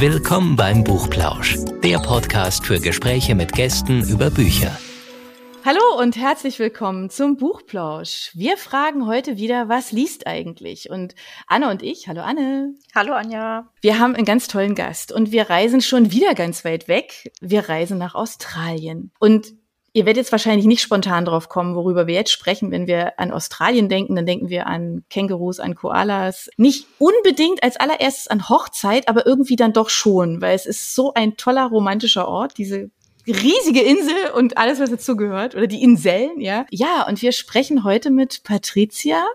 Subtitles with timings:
[0.00, 4.78] Willkommen beim Buchplausch, der Podcast für Gespräche mit Gästen über Bücher.
[5.64, 8.30] Hallo und herzlich willkommen zum Buchplausch.
[8.32, 10.88] Wir fragen heute wieder, was liest eigentlich?
[10.88, 11.16] Und
[11.48, 12.74] Anne und ich, hallo Anne.
[12.94, 13.72] Hallo Anja.
[13.80, 17.32] Wir haben einen ganz tollen Gast und wir reisen schon wieder ganz weit weg.
[17.40, 19.10] Wir reisen nach Australien.
[19.18, 19.52] Und
[19.98, 22.70] Ihr werdet jetzt wahrscheinlich nicht spontan drauf kommen, worüber wir jetzt sprechen.
[22.70, 26.48] Wenn wir an Australien denken, dann denken wir an Kängurus, an Koalas.
[26.56, 31.14] Nicht unbedingt als allererstes an Hochzeit, aber irgendwie dann doch schon, weil es ist so
[31.14, 32.90] ein toller romantischer Ort, diese
[33.26, 36.64] riesige Insel und alles, was dazu gehört, oder die Inseln, ja.
[36.70, 39.26] Ja, und wir sprechen heute mit Patricia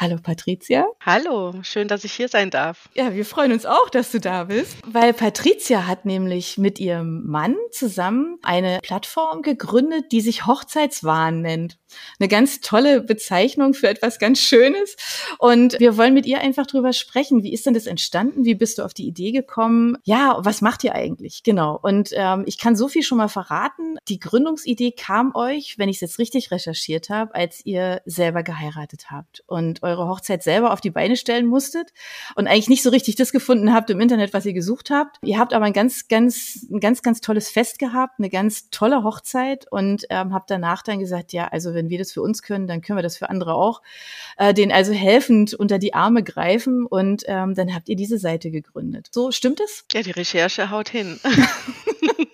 [0.00, 0.86] Hallo Patricia.
[1.04, 2.88] Hallo, schön, dass ich hier sein darf.
[2.94, 7.26] Ja, wir freuen uns auch, dass du da bist, weil Patricia hat nämlich mit ihrem
[7.26, 11.78] Mann zusammen eine Plattform gegründet, die sich Hochzeitswahn nennt.
[12.18, 14.96] Eine ganz tolle Bezeichnung für etwas ganz Schönes.
[15.38, 17.42] Und wir wollen mit ihr einfach drüber sprechen.
[17.42, 18.44] Wie ist denn das entstanden?
[18.44, 19.96] Wie bist du auf die Idee gekommen?
[20.04, 21.42] Ja, was macht ihr eigentlich?
[21.42, 21.78] Genau.
[21.80, 23.96] Und ähm, ich kann so viel schon mal verraten.
[24.08, 29.10] Die Gründungsidee kam euch, wenn ich es jetzt richtig recherchiert habe, als ihr selber geheiratet
[29.10, 31.92] habt und eure Hochzeit selber auf die Beine stellen musstet
[32.34, 35.16] und eigentlich nicht so richtig das gefunden habt im Internet, was ihr gesucht habt.
[35.22, 39.02] Ihr habt aber ein ganz, ganz, ein ganz, ganz tolles Fest gehabt, eine ganz tolle
[39.04, 42.66] Hochzeit und ähm, habt danach dann gesagt, ja, also wenn wir das für uns können,
[42.66, 43.80] dann können wir das für andere auch.
[44.36, 48.50] Äh, denen also helfend unter die Arme greifen und ähm, dann habt ihr diese Seite
[48.50, 49.08] gegründet.
[49.12, 49.84] So, stimmt es?
[49.92, 51.18] Ja, die Recherche haut hin.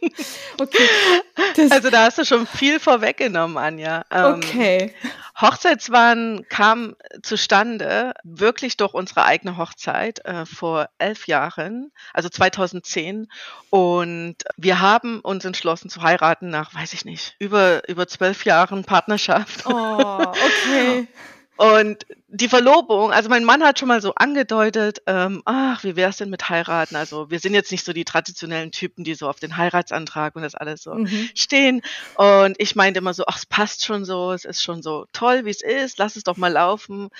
[0.58, 1.68] okay.
[1.70, 4.04] also da hast du schon viel vorweggenommen, Anja.
[4.10, 4.94] Ähm, okay.
[5.40, 13.28] Hochzeitswahn kam zustande wirklich durch unsere eigene Hochzeit äh, vor elf Jahren, also 2010.
[13.70, 18.84] Und wir haben uns entschlossen zu heiraten nach, weiß ich nicht, über, über zwölf Jahren
[18.84, 19.66] Partnerschaft.
[19.66, 21.08] Oh, okay.
[21.56, 26.16] Und die Verlobung, also mein Mann hat schon mal so angedeutet, ähm, ach, wie wär's
[26.16, 26.96] denn mit heiraten?
[26.96, 30.42] Also wir sind jetzt nicht so die traditionellen Typen, die so auf den Heiratsantrag und
[30.42, 31.28] das alles so mhm.
[31.34, 31.82] stehen.
[32.16, 35.44] Und ich meinte immer so, ach, es passt schon so, es ist schon so toll,
[35.44, 37.10] wie es ist, lass es doch mal laufen.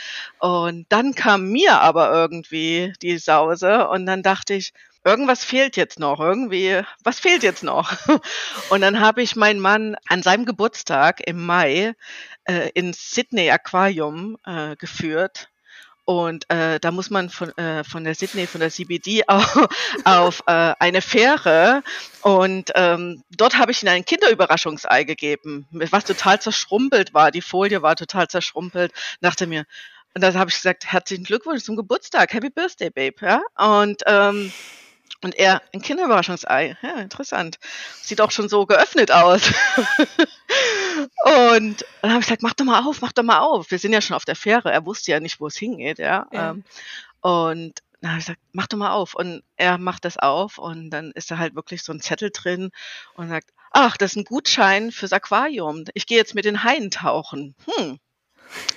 [0.40, 4.72] Und dann kam mir aber irgendwie die Sause und dann dachte ich,
[5.04, 7.92] irgendwas fehlt jetzt noch, irgendwie, was fehlt jetzt noch?
[8.70, 11.94] Und dann habe ich meinen Mann an seinem Geburtstag im Mai
[12.44, 15.50] äh, ins Sydney Aquarium äh, geführt.
[16.06, 19.68] Und äh, da muss man von, äh, von der Sydney, von der CBD auf,
[20.04, 21.82] auf äh, eine Fähre.
[22.22, 27.30] Und ähm, dort habe ich ihm ein Kinderüberraschungsei gegeben, was total zerschrumpelt war.
[27.30, 28.92] Die Folie war total zerschrumpelt.
[29.20, 29.64] Dachte mir,
[30.14, 33.16] und dann habe ich gesagt, herzlichen Glückwunsch zum Geburtstag, Happy Birthday, Babe.
[33.20, 33.42] Ja?
[33.56, 34.52] Und ähm,
[35.24, 36.76] und er, ein Kinderüberraschungsei.
[36.82, 37.58] Ja, interessant.
[38.02, 39.42] Sieht auch schon so geöffnet aus.
[41.24, 43.70] und dann habe ich gesagt, mach doch mal auf, mach doch mal auf.
[43.70, 44.70] Wir sind ja schon auf der Fähre.
[44.70, 46.26] Er wusste ja nicht, wo es hingeht, ja.
[46.30, 46.50] ja.
[46.50, 46.64] Ähm,
[47.22, 49.14] und dann habe ich gesagt, mach doch mal auf.
[49.14, 52.70] Und er macht das auf und dann ist da halt wirklich so ein Zettel drin
[53.14, 55.84] und sagt, ach, das ist ein Gutschein fürs Aquarium.
[55.94, 57.54] Ich gehe jetzt mit den Haien tauchen.
[57.64, 57.98] Hm,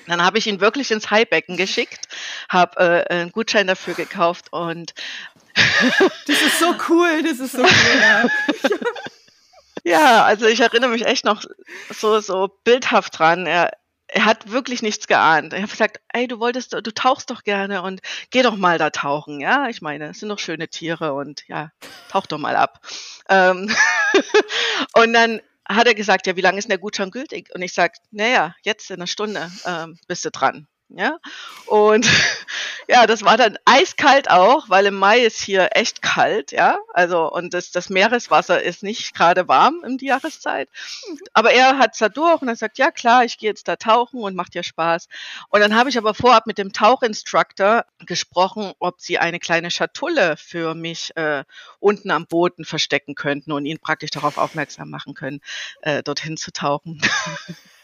[0.08, 2.08] dann habe ich ihn wirklich ins Haibecken geschickt,
[2.50, 4.94] habe äh, einen Gutschein dafür gekauft und
[6.28, 8.02] das ist so cool, das ist so cool.
[8.02, 8.26] Ja.
[9.84, 11.44] ja, also ich erinnere mich echt noch
[11.90, 13.46] so so bildhaft dran.
[13.46, 13.72] Er,
[14.08, 15.54] er hat wirklich nichts geahnt.
[15.54, 18.90] Er hat gesagt, ey, du wolltest, du tauchst doch gerne und geh doch mal da
[18.90, 19.40] tauchen.
[19.40, 21.72] Ja, ich meine, es sind doch schöne Tiere und ja,
[22.10, 22.82] tauch doch mal ab.
[23.30, 23.70] Ähm
[24.94, 27.50] und dann hat er gesagt, ja, wie lange ist denn der Gutschein gültig?
[27.54, 30.68] Und ich sage, naja, jetzt in einer Stunde ähm, bist du dran.
[30.90, 31.20] Ja,
[31.66, 32.08] und
[32.88, 36.78] ja, das war dann eiskalt auch, weil im Mai ist hier echt kalt, ja.
[36.94, 40.70] Also, und das, das Meereswasser ist nicht gerade warm in die Jahreszeit.
[41.34, 44.22] Aber er hat's da durch und er sagt, ja klar, ich gehe jetzt da tauchen
[44.22, 45.10] und macht ja Spaß.
[45.50, 50.38] Und dann habe ich aber vorab mit dem Tauchinstructor gesprochen, ob sie eine kleine Schatulle
[50.38, 51.44] für mich äh,
[51.80, 55.42] unten am Boden verstecken könnten und ihn praktisch darauf aufmerksam machen können,
[55.82, 57.02] äh, dorthin zu tauchen.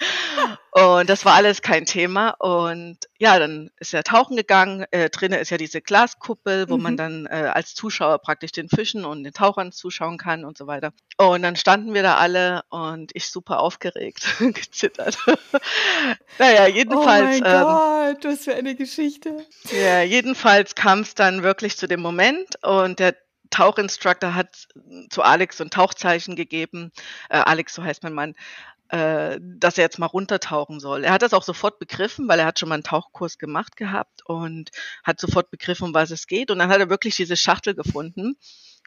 [0.72, 2.30] Und das war alles kein Thema.
[2.40, 4.86] Und ja, dann ist er tauchen gegangen.
[4.90, 6.84] Äh, drinnen ist ja diese Glaskuppel, wo mhm.
[6.84, 10.66] man dann äh, als Zuschauer praktisch den Fischen und den Tauchern zuschauen kann und so
[10.66, 10.92] weiter.
[11.18, 15.18] Und dann standen wir da alle und ich super aufgeregt, gezittert.
[16.40, 17.42] naja, jedenfalls.
[17.42, 19.46] Oh mein ähm, Gott, was für eine Geschichte.
[19.72, 23.16] Ja, jedenfalls kam es dann wirklich zu dem Moment und der
[23.52, 24.68] Tauchinstructor hat
[25.12, 26.92] zu Alex so ein Tauchzeichen gegeben.
[27.30, 28.36] Äh, Alex, so heißt mein Mann
[28.94, 31.04] äh, dass er jetzt mal runtertauchen soll.
[31.04, 34.22] Er hat das auch sofort begriffen, weil er hat schon mal einen Tauchkurs gemacht gehabt
[34.26, 34.70] und
[35.04, 36.52] hat sofort begriffen, um was es geht.
[36.52, 38.36] Und dann hat er wirklich diese Schachtel gefunden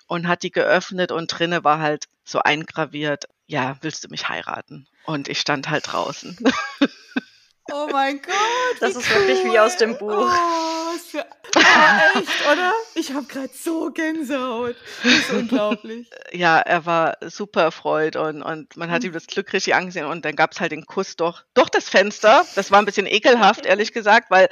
[0.06, 4.86] und hat die geöffnet und drinne war halt so eingraviert, ja, willst du mich heiraten?
[5.06, 6.38] Und ich stand halt draußen.
[7.72, 8.34] Oh mein Gott.
[8.80, 9.26] Das ist cool.
[9.26, 10.30] wirklich wie aus dem Buch.
[10.30, 11.26] Oh, für,
[11.56, 12.72] oh, echt, oder?
[12.94, 14.76] Ich habe gerade so Gänsehaut.
[15.02, 16.08] Das ist unglaublich.
[16.32, 20.24] Ja, er war super erfreut und, und man hat ihm das Glück richtig angesehen und
[20.24, 22.44] dann gab es halt den Kuss durch, durch das Fenster.
[22.56, 24.48] Das war ein bisschen ekelhaft, ehrlich gesagt, weil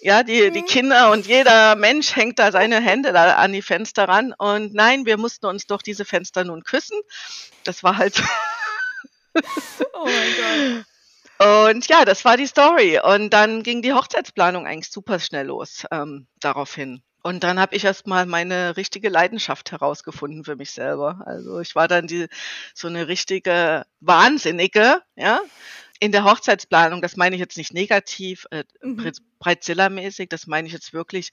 [0.00, 0.66] ja, die, die mhm.
[0.66, 4.34] Kinder und jeder Mensch hängt da seine Hände da an die Fenster ran.
[4.36, 7.00] Und nein, wir mussten uns durch diese Fenster nun küssen.
[7.64, 8.22] Das war halt.
[9.94, 10.84] oh mein Gott.
[11.38, 13.00] Und ja, das war die Story.
[13.00, 17.02] Und dann ging die Hochzeitsplanung eigentlich super schnell los ähm, daraufhin.
[17.22, 21.22] Und dann habe ich erst mal meine richtige Leidenschaft herausgefunden für mich selber.
[21.24, 22.26] Also ich war dann die
[22.74, 25.40] so eine richtige Wahnsinnige, ja,
[26.00, 27.00] in der Hochzeitsplanung.
[27.00, 29.10] Das meine ich jetzt nicht negativ, äh, mhm.
[29.38, 30.28] Breitzilla-mäßig.
[30.28, 31.30] Das meine ich jetzt wirklich.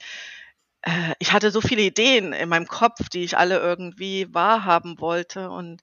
[0.82, 5.50] Äh, ich hatte so viele Ideen in meinem Kopf, die ich alle irgendwie wahrhaben wollte
[5.50, 5.82] und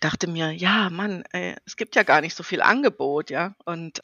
[0.00, 3.54] dachte mir, ja, Mann, ey, es gibt ja gar nicht so viel Angebot, ja.
[3.64, 4.02] Und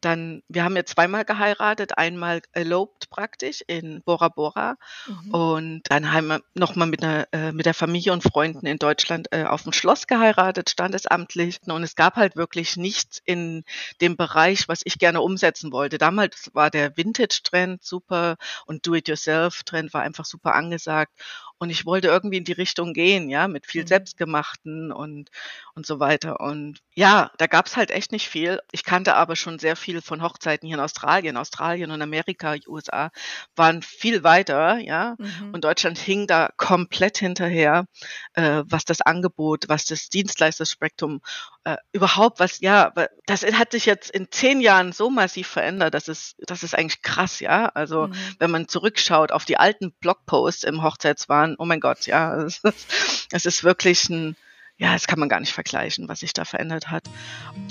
[0.00, 4.76] dann, wir haben jetzt zweimal geheiratet, einmal eloped praktisch in Bora Bora
[5.06, 5.34] mhm.
[5.34, 9.44] und dann haben wir nochmal mit, äh, mit der Familie und Freunden in Deutschland äh,
[9.44, 11.58] auf dem Schloss geheiratet, standesamtlich.
[11.66, 13.64] Und es gab halt wirklich nichts in
[14.00, 15.98] dem Bereich, was ich gerne umsetzen wollte.
[15.98, 18.36] Damals war der Vintage-Trend super
[18.66, 21.12] und Do-it-yourself-Trend war einfach super angesagt.
[21.58, 23.86] Und ich wollte irgendwie in die Richtung gehen, ja, mit viel mhm.
[23.86, 25.30] Selbstgemachten und,
[25.74, 26.40] und so weiter.
[26.40, 28.60] Und ja, da gab's halt echt nicht viel.
[28.72, 31.36] Ich kannte aber schon sehr viel von Hochzeiten hier in Australien.
[31.36, 33.10] Australien und Amerika, USA
[33.54, 35.16] waren viel weiter, ja.
[35.18, 35.54] Mhm.
[35.54, 37.86] Und Deutschland hing da komplett hinterher,
[38.34, 41.20] äh, was das Angebot, was das Dienstleisterspektrum
[41.66, 42.92] äh, überhaupt was, ja,
[43.26, 47.02] das hat sich jetzt in zehn Jahren so massiv verändert, das ist, das ist eigentlich
[47.02, 47.66] krass, ja.
[47.74, 48.14] Also mhm.
[48.38, 53.26] wenn man zurückschaut auf die alten Blogposts im Hochzeitswahn, oh mein Gott, ja, es ist,
[53.32, 54.36] es ist wirklich ein,
[54.76, 57.02] ja, das kann man gar nicht vergleichen, was sich da verändert hat.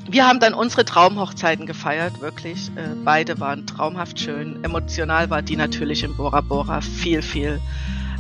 [0.10, 2.72] Wir haben dann unsere Traumhochzeiten gefeiert, wirklich.
[2.76, 4.62] Äh, beide waren traumhaft schön.
[4.66, 7.62] Emotional war die natürlich in Bora Bora viel, viel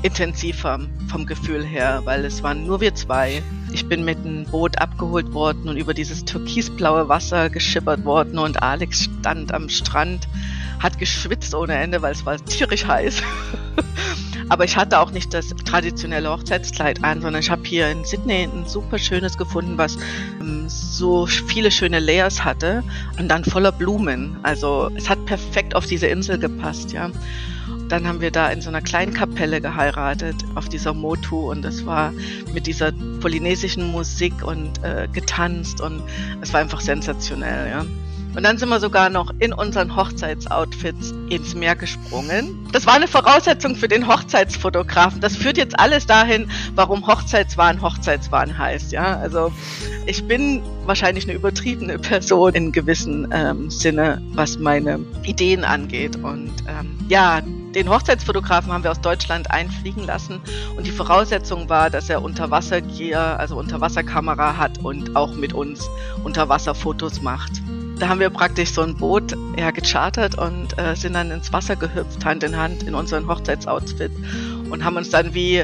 [0.05, 3.41] intensiver vom Gefühl her, weil es waren nur wir zwei.
[3.73, 8.61] Ich bin mit einem Boot abgeholt worden und über dieses türkisblaue Wasser geschippert worden und
[8.61, 10.27] Alex stand am Strand,
[10.79, 13.23] hat geschwitzt ohne Ende, weil es war tierisch heiß.
[14.49, 18.43] Aber ich hatte auch nicht das traditionelle Hochzeitskleid an, sondern ich habe hier in Sydney
[18.43, 19.97] ein super schönes gefunden, was
[20.39, 22.83] ähm, so viele schöne Layers hatte
[23.17, 24.37] und dann voller Blumen.
[24.43, 27.09] Also es hat perfekt auf diese Insel gepasst, ja.
[27.89, 31.85] Dann haben wir da in so einer kleinen Kapelle geheiratet auf dieser Motu und es
[31.85, 32.13] war
[32.53, 32.91] mit dieser
[33.21, 36.01] polynesischen Musik und äh, getanzt und
[36.41, 37.85] es war einfach sensationell, ja.
[38.35, 42.67] Und dann sind wir sogar noch in unseren Hochzeitsoutfits ins Meer gesprungen.
[42.73, 45.21] Das war eine Voraussetzung für den Hochzeitsfotografen.
[45.21, 48.91] Das führt jetzt alles dahin, warum Hochzeitswahn Hochzeitswahn heißt.
[48.91, 49.53] Ja, also
[50.05, 56.17] ich bin wahrscheinlich eine übertriebene Person in gewissem ähm, Sinne, was meine Ideen angeht.
[56.17, 60.41] Und ähm, ja, den Hochzeitsfotografen haben wir aus Deutschland einfliegen lassen
[60.77, 65.89] und die Voraussetzung war, dass er Unterwassergear, also Unterwasserkamera hat und auch mit uns
[66.23, 67.61] Unterwasserfotos macht
[67.99, 71.75] da haben wir praktisch so ein Boot ja, gechartert und äh, sind dann ins Wasser
[71.75, 74.11] gehüpft, Hand in Hand in unseren Hochzeitsoutfit
[74.69, 75.63] und haben uns dann wie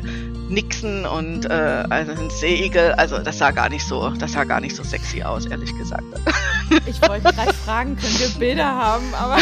[0.49, 4.59] Nixon und äh, also ein Seeigel, also das sah gar nicht so, das sah gar
[4.59, 6.03] nicht so sexy aus, ehrlich gesagt.
[6.85, 9.35] Ich wollte gerade fragen, können wir Bilder haben, aber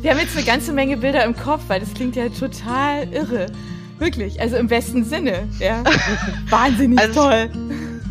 [0.00, 3.46] wir haben jetzt eine ganze Menge Bilder im Kopf, weil das klingt ja total irre.
[3.98, 5.82] Wirklich, also im besten Sinne, ja.
[6.50, 7.50] Wahnsinnig also, toll.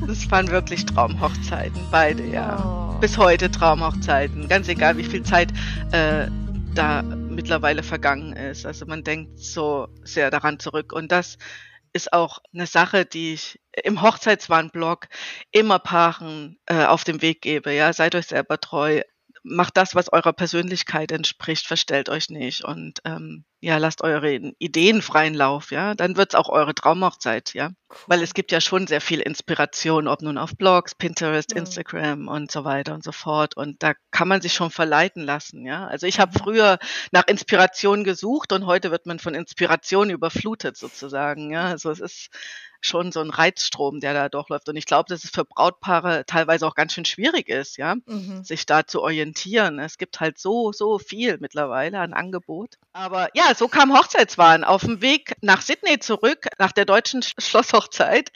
[0.09, 2.57] Das waren wirklich Traumhochzeiten, beide, ja.
[2.65, 2.99] Oh.
[2.99, 4.47] Bis heute Traumhochzeiten.
[4.47, 5.53] Ganz egal, wie viel Zeit
[5.91, 6.25] äh,
[6.73, 8.65] da mittlerweile vergangen ist.
[8.65, 10.93] Also man denkt so sehr daran zurück.
[10.93, 11.37] Und das
[11.93, 15.09] ist auch eine Sache, die ich im Hochzeitswarnblog
[15.51, 17.71] immer Paaren äh, auf dem Weg gebe.
[17.71, 19.03] Ja, seid euch selber treu
[19.43, 25.01] macht das, was eurer Persönlichkeit entspricht, verstellt euch nicht und ähm, ja, lasst eure Ideen
[25.01, 27.71] freien Lauf, ja, dann wird's auch eure Traumhochzeit, ja.
[28.07, 31.51] Weil es gibt ja schon sehr viel Inspiration, ob nun auf Blogs, Pinterest.
[31.51, 33.57] Instagram und so weiter und so fort.
[33.57, 35.87] Und da kann man sich schon verleiten lassen, ja.
[35.87, 36.79] Also ich habe früher
[37.11, 41.65] nach Inspiration gesucht und heute wird man von Inspiration überflutet sozusagen, ja.
[41.65, 42.29] Also es ist
[42.81, 44.69] schon so ein Reizstrom, der da durchläuft.
[44.69, 48.43] Und ich glaube, dass es für Brautpaare teilweise auch ganz schön schwierig ist, ja, mhm.
[48.43, 49.79] sich da zu orientieren.
[49.79, 52.75] Es gibt halt so, so viel mittlerweile an Angebot.
[52.93, 58.31] Aber ja, so kam Hochzeitswahn auf dem Weg nach Sydney zurück, nach der deutschen Schlosshochzeit.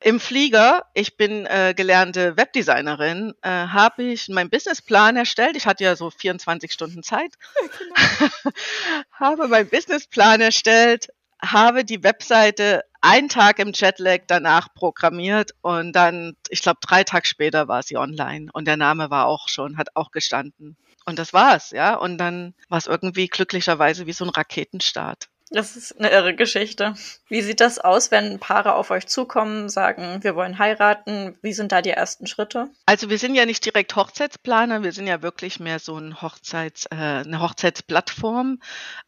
[0.00, 5.56] Im Flieger, ich bin äh, gelernte Webdesignerin, äh, habe ich meinen Businessplan erstellt.
[5.56, 7.32] Ich hatte ja so 24 Stunden Zeit.
[7.78, 8.52] Genau.
[9.12, 11.08] habe meinen Businessplan erstellt,
[11.40, 17.26] habe die Webseite einen Tag im Jetlag danach programmiert und dann, ich glaube, drei Tage
[17.26, 20.76] später war sie online und der Name war auch schon, hat auch gestanden.
[21.06, 21.94] Und das war's, ja.
[21.96, 25.28] Und dann war es irgendwie glücklicherweise wie so ein Raketenstart.
[25.52, 26.94] Das ist eine irre Geschichte.
[27.28, 31.36] Wie sieht das aus, wenn Paare auf euch zukommen, sagen, wir wollen heiraten?
[31.42, 32.70] Wie sind da die ersten Schritte?
[32.86, 36.86] Also wir sind ja nicht direkt Hochzeitsplaner, wir sind ja wirklich mehr so ein Hochzeits,
[36.86, 38.60] äh, eine Hochzeitsplattform.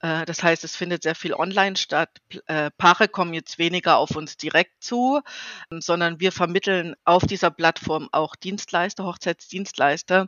[0.02, 2.10] Äh, das heißt, es findet sehr viel online statt.
[2.46, 5.22] Äh, Paare kommen jetzt weniger auf uns direkt zu,
[5.70, 10.26] sondern wir vermitteln auf dieser Plattform auch Dienstleister, Hochzeitsdienstleister,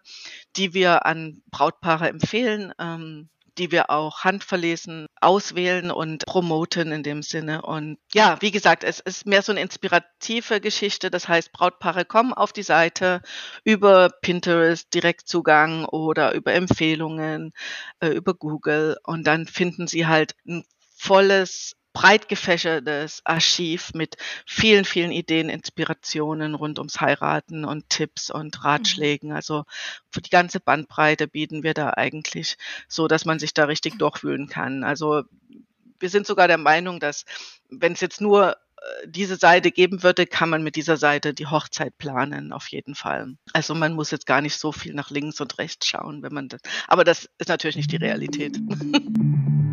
[0.56, 2.72] die wir an Brautpaare empfehlen.
[2.78, 7.62] Ähm, die wir auch handverlesen auswählen und promoten in dem Sinne.
[7.62, 11.10] Und ja, wie gesagt, es ist mehr so eine inspirative Geschichte.
[11.10, 13.22] Das heißt, Brautpaare kommen auf die Seite
[13.64, 17.52] über Pinterest, Direktzugang oder über Empfehlungen,
[18.00, 20.64] äh, über Google und dann finden sie halt ein
[20.96, 28.62] volles breit gefächertes Archiv mit vielen, vielen Ideen, Inspirationen rund ums Heiraten und Tipps und
[28.62, 29.30] Ratschlägen.
[29.30, 29.34] Mhm.
[29.34, 29.64] Also
[30.10, 34.46] für die ganze Bandbreite bieten wir da eigentlich so, dass man sich da richtig durchwühlen
[34.46, 34.84] kann.
[34.84, 35.22] Also
[35.98, 37.24] wir sind sogar der Meinung, dass
[37.70, 41.46] wenn es jetzt nur äh, diese Seite geben würde, kann man mit dieser Seite die
[41.46, 43.38] Hochzeit planen, auf jeden Fall.
[43.54, 46.48] Also man muss jetzt gar nicht so viel nach links und rechts schauen, wenn man
[46.48, 48.58] das, aber das ist natürlich nicht die Realität.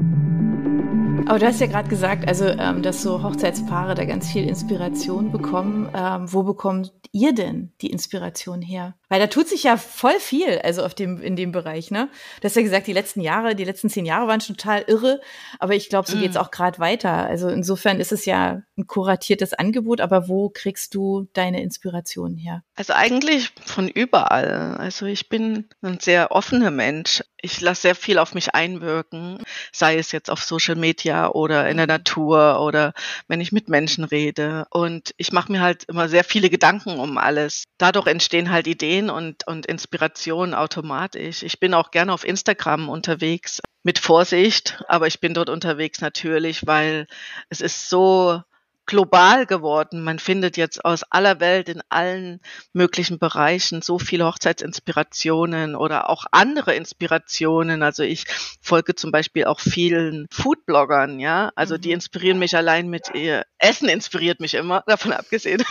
[1.25, 5.31] Aber du hast ja gerade gesagt, also ähm, dass so Hochzeitspaare da ganz viel Inspiration
[5.31, 5.89] bekommen.
[5.95, 8.95] Ähm, wo bekommt ihr denn die Inspiration her?
[9.13, 12.09] Weil da tut sich ja voll viel, also auf dem, in dem Bereich, ne?
[12.41, 15.21] Du hast ja gesagt, die letzten Jahre, die letzten zehn Jahre waren schon total irre,
[15.59, 16.21] aber ich glaube, so mm.
[16.21, 17.11] geht's auch gerade weiter.
[17.11, 22.63] Also insofern ist es ja ein kuratiertes Angebot, aber wo kriegst du deine Inspiration her?
[22.73, 24.77] Also eigentlich von überall.
[24.79, 27.21] Also ich bin ein sehr offener Mensch.
[27.39, 29.37] Ich lasse sehr viel auf mich einwirken,
[29.73, 32.93] sei es jetzt auf Social Media oder in der Natur oder
[33.27, 34.65] wenn ich mit Menschen rede.
[34.71, 37.65] Und ich mache mir halt immer sehr viele Gedanken um alles.
[37.77, 41.43] Dadurch entstehen halt Ideen und, und Inspirationen automatisch.
[41.43, 46.65] Ich bin auch gerne auf Instagram unterwegs mit Vorsicht, aber ich bin dort unterwegs natürlich,
[46.65, 47.07] weil
[47.49, 48.41] es ist so
[48.85, 50.03] global geworden.
[50.03, 52.41] Man findet jetzt aus aller Welt in allen
[52.73, 57.83] möglichen Bereichen so viele Hochzeitsinspirationen oder auch andere Inspirationen.
[57.83, 58.25] Also ich
[58.61, 61.51] folge zum Beispiel auch vielen Foodbloggern, ja.
[61.55, 61.95] Also die mhm.
[61.95, 63.45] inspirieren mich allein mit ihr.
[63.57, 65.63] Essen inspiriert mich immer, davon abgesehen.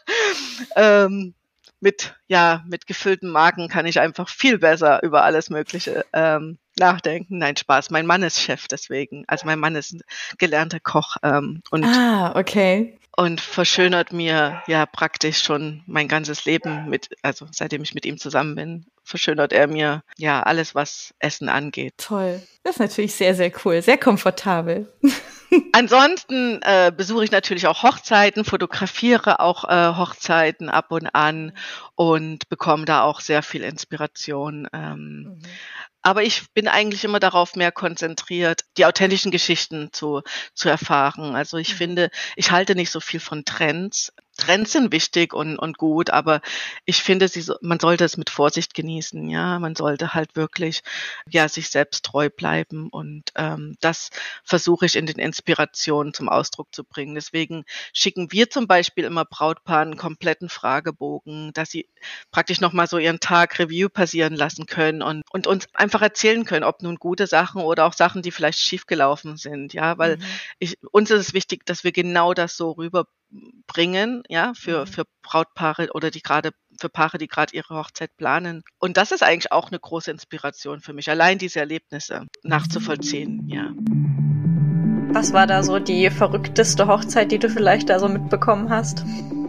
[0.76, 1.34] ähm,
[1.80, 7.38] mit, ja, mit gefüllten Magen kann ich einfach viel besser über alles Mögliche ähm, nachdenken.
[7.38, 7.90] Nein, Spaß.
[7.90, 9.24] Mein Mann ist Chef deswegen.
[9.26, 10.00] Also mein Mann ist ein
[10.38, 12.98] gelernter Koch ähm, und ah, okay.
[13.16, 18.18] und verschönert mir ja praktisch schon mein ganzes Leben mit, also seitdem ich mit ihm
[18.18, 21.94] zusammen bin, verschönert er mir ja alles, was Essen angeht.
[21.96, 22.42] Toll.
[22.62, 24.92] Das ist natürlich sehr, sehr cool, sehr komfortabel.
[25.72, 31.52] Ansonsten äh, besuche ich natürlich auch Hochzeiten, fotografiere auch äh, Hochzeiten ab und an
[31.94, 34.68] und bekomme da auch sehr viel Inspiration.
[34.74, 35.42] Ähm, mhm.
[36.02, 40.22] Aber ich bin eigentlich immer darauf mehr konzentriert, die authentischen Geschichten zu,
[40.54, 41.34] zu erfahren.
[41.34, 41.76] Also ich mhm.
[41.76, 44.12] finde, ich halte nicht so viel von Trends.
[44.38, 46.40] Trends sind wichtig und, und gut, aber
[46.84, 49.28] ich finde, sie, man sollte es mit Vorsicht genießen.
[49.28, 50.82] Ja, man sollte halt wirklich
[51.28, 54.10] ja sich selbst treu bleiben und ähm, das
[54.44, 57.16] versuche ich in den Inspirationen zum Ausdruck zu bringen.
[57.16, 61.88] Deswegen schicken wir zum Beispiel immer Brautpaaren einen kompletten Fragebogen, dass sie
[62.30, 66.44] praktisch noch mal so ihren Tag Review passieren lassen können und und uns einfach erzählen
[66.44, 69.72] können, ob nun gute Sachen oder auch Sachen, die vielleicht schiefgelaufen sind.
[69.72, 70.22] Ja, weil mhm.
[70.60, 73.06] ich, uns ist es wichtig, dass wir genau das so rüber
[73.66, 74.86] bringen, ja, für, mhm.
[74.86, 78.62] für Brautpaare oder die gerade für Paare, die gerade ihre Hochzeit planen.
[78.78, 83.72] Und das ist eigentlich auch eine große Inspiration für mich, allein diese Erlebnisse nachzuvollziehen, ja.
[85.12, 89.04] Was war da so die verrückteste Hochzeit, die du vielleicht da so mitbekommen hast?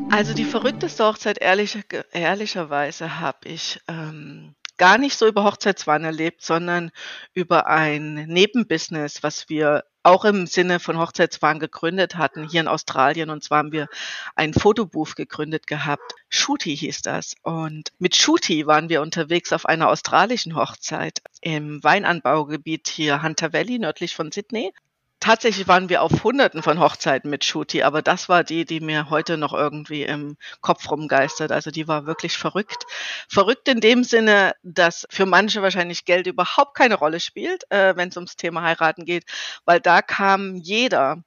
[0.09, 1.77] Also die verrückteste Hochzeit, ehrlich,
[2.11, 6.89] ehrlicherweise, habe ich ähm, gar nicht so über Hochzeitswahn erlebt, sondern
[7.35, 13.29] über ein Nebenbusiness, was wir auch im Sinne von Hochzeitswahn gegründet hatten, hier in Australien.
[13.29, 13.87] Und zwar haben wir
[14.35, 16.13] ein Fotobooth gegründet gehabt.
[16.29, 17.35] Shooty hieß das.
[17.43, 23.77] Und mit Shooty waren wir unterwegs auf einer australischen Hochzeit im Weinanbaugebiet hier Hunter Valley,
[23.77, 24.71] nördlich von Sydney
[25.19, 29.09] tatsächlich waren wir auf hunderten von Hochzeiten mit Shuti, aber das war die, die mir
[29.09, 31.51] heute noch irgendwie im Kopf rumgeistert.
[31.51, 32.85] Also die war wirklich verrückt.
[33.27, 38.09] Verrückt in dem Sinne, dass für manche wahrscheinlich Geld überhaupt keine Rolle spielt, äh, wenn
[38.09, 39.25] es ums Thema heiraten geht,
[39.65, 41.23] weil da kam jeder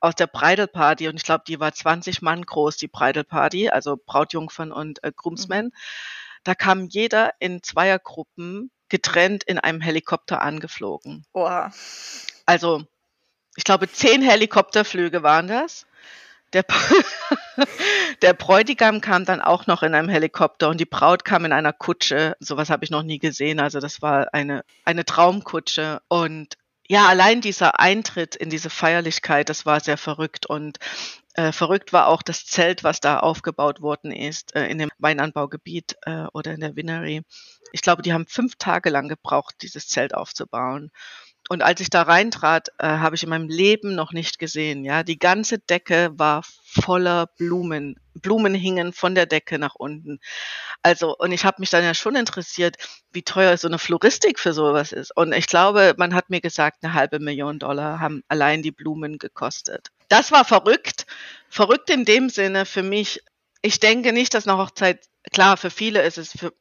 [0.00, 3.70] aus der Bridal Party und ich glaube, die war 20 Mann groß, die Bridal Party,
[3.70, 5.66] also Brautjungfern und äh, Groomsmen.
[5.66, 5.72] Mhm.
[6.44, 11.24] Da kam jeder in Zweiergruppen getrennt in einem Helikopter angeflogen.
[11.32, 11.72] Oha.
[12.44, 12.86] Also
[13.56, 15.86] ich glaube, zehn Helikopterflüge waren das.
[16.52, 16.64] Der,
[18.22, 21.72] der Bräutigam kam dann auch noch in einem Helikopter und die Braut kam in einer
[21.72, 22.36] Kutsche.
[22.38, 23.58] Sowas habe ich noch nie gesehen.
[23.58, 26.00] Also das war eine, eine Traumkutsche.
[26.08, 26.56] Und
[26.88, 30.46] ja, allein dieser Eintritt in diese Feierlichkeit, das war sehr verrückt.
[30.46, 30.78] Und
[31.34, 35.96] äh, verrückt war auch das Zelt, was da aufgebaut worden ist äh, in dem Weinanbaugebiet
[36.02, 37.22] äh, oder in der Winery.
[37.72, 40.90] Ich glaube, die haben fünf Tage lang gebraucht, dieses Zelt aufzubauen.
[41.48, 44.84] Und als ich da reintrat, äh, habe ich in meinem Leben noch nicht gesehen.
[44.84, 47.96] Ja, die ganze Decke war voller Blumen.
[48.14, 50.18] Blumen hingen von der Decke nach unten.
[50.82, 52.76] Also, und ich habe mich dann ja schon interessiert,
[53.12, 55.16] wie teuer so eine Floristik für sowas ist.
[55.16, 59.18] Und ich glaube, man hat mir gesagt, eine halbe Million Dollar haben allein die Blumen
[59.18, 59.90] gekostet.
[60.08, 61.06] Das war verrückt.
[61.48, 63.22] Verrückt in dem Sinne für mich.
[63.62, 66.52] Ich denke nicht, dass eine Hochzeit, klar, für viele ist es für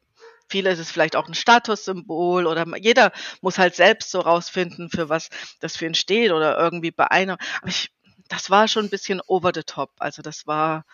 [0.47, 3.11] viele ist es vielleicht auch ein Statussymbol oder jeder
[3.41, 7.37] muss halt selbst so rausfinden, für was das für ihn steht oder irgendwie bei einer.
[7.61, 7.91] Aber ich,
[8.27, 9.91] das war schon ein bisschen over the top.
[9.99, 10.85] Also das war,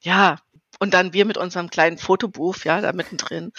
[0.00, 0.36] ja,
[0.78, 3.52] und dann wir mit unserem kleinen Fotobuch, ja, da mittendrin.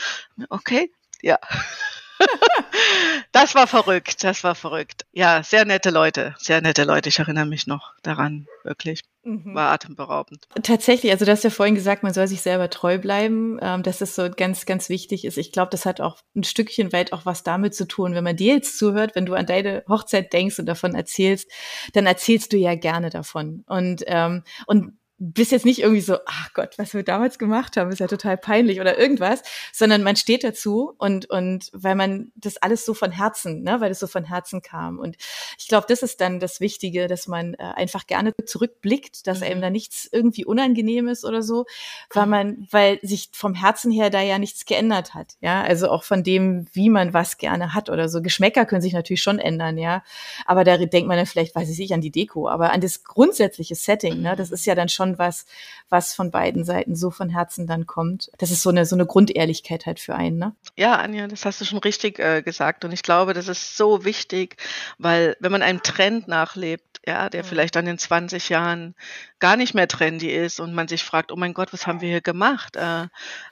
[0.49, 0.91] Okay,
[1.21, 1.39] ja.
[3.31, 5.05] das war verrückt, das war verrückt.
[5.11, 7.09] Ja, sehr nette Leute, sehr nette Leute.
[7.09, 9.01] Ich erinnere mich noch daran, wirklich.
[9.23, 9.53] Mhm.
[9.53, 10.47] War atemberaubend.
[10.63, 14.01] Tatsächlich, also du hast ja vorhin gesagt, man soll sich selber treu bleiben, ähm, dass
[14.01, 15.37] es so ganz, ganz wichtig ist.
[15.37, 18.13] Ich glaube, das hat auch ein Stückchen weit auch was damit zu tun.
[18.13, 21.51] Wenn man dir jetzt zuhört, wenn du an deine Hochzeit denkst und davon erzählst,
[21.93, 23.63] dann erzählst du ja gerne davon.
[23.67, 27.91] Und, ähm, und bist jetzt nicht irgendwie so, ach Gott, was wir damals gemacht haben,
[27.91, 29.41] ist ja total peinlich oder irgendwas,
[29.73, 33.91] sondern man steht dazu und, und weil man das alles so von Herzen, ne, weil
[33.91, 34.97] es so von Herzen kam.
[34.97, 35.17] Und
[35.57, 39.57] ich glaube, das ist dann das Wichtige, dass man äh, einfach gerne zurückblickt, dass einem
[39.57, 39.61] mhm.
[39.63, 41.65] da nichts irgendwie unangenehm ist oder so,
[42.13, 45.33] weil man, weil sich vom Herzen her da ja nichts geändert hat.
[45.41, 48.21] Ja, also auch von dem, wie man was gerne hat oder so.
[48.21, 50.01] Geschmäcker können sich natürlich schon ändern, ja.
[50.45, 53.03] Aber da denkt man dann vielleicht, weiß ich nicht, an die Deko, aber an das
[53.03, 55.45] grundsätzliche Setting, ne, das ist ja dann schon schon was,
[55.89, 58.29] was von beiden Seiten so von Herzen dann kommt.
[58.37, 60.55] Das ist so eine, so eine Grundehrlichkeit halt für einen, ne?
[60.75, 62.85] Ja, Anja, das hast du schon richtig äh, gesagt.
[62.85, 64.57] Und ich glaube, das ist so wichtig,
[64.97, 68.93] weil wenn man einem Trend nachlebt, ja, der vielleicht dann in 20 Jahren
[69.39, 72.09] gar nicht mehr trendy ist und man sich fragt, oh mein Gott, was haben wir
[72.09, 72.75] hier gemacht?
[72.75, 73.07] Äh,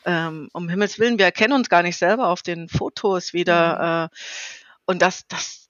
[0.06, 4.12] ähm, um Himmels Willen, wir erkennen uns gar nicht selber auf den Fotos wieder.
[4.12, 4.18] Äh,
[4.86, 5.67] und das, das,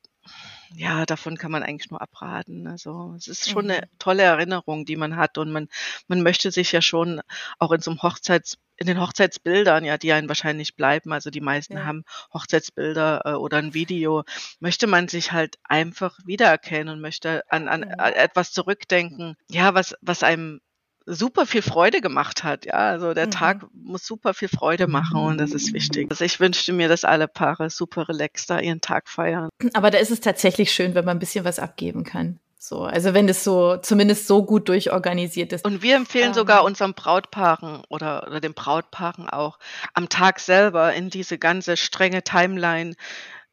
[0.75, 2.67] ja, davon kann man eigentlich nur abraten.
[2.67, 3.71] Also es ist schon mhm.
[3.71, 5.67] eine tolle Erinnerung, die man hat und man,
[6.07, 7.21] man möchte sich ja schon
[7.59, 11.41] auch in so einem Hochzeits, in den Hochzeitsbildern, ja, die einen wahrscheinlich bleiben, also die
[11.41, 11.85] meisten ja.
[11.85, 12.03] haben
[12.33, 14.23] Hochzeitsbilder äh, oder ein Video,
[14.59, 19.95] möchte man sich halt einfach wiedererkennen und möchte an, an, an etwas zurückdenken, ja, was,
[20.01, 20.61] was einem
[21.07, 22.65] super viel Freude gemacht hat.
[22.65, 23.31] Ja, also der mhm.
[23.31, 26.07] Tag muss super viel Freude machen und das ist wichtig.
[26.11, 29.49] Also ich wünschte mir, dass alle Paare super relaxed da ihren Tag feiern.
[29.73, 32.39] Aber da ist es tatsächlich schön, wenn man ein bisschen was abgeben kann.
[32.59, 35.63] So, also wenn das so zumindest so gut durchorganisiert ist.
[35.63, 39.57] Und wir empfehlen ähm, sogar unseren Brautpaaren oder, oder den Brautpaaren auch
[39.93, 42.95] am Tag selber in diese ganze strenge Timeline